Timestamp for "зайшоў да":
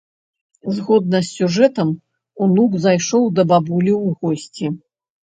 2.85-3.45